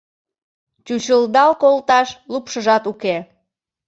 Чучылдал 0.85 1.51
колташ 1.61 2.09
лупшыжат 2.31 2.83
уке. 2.91 3.15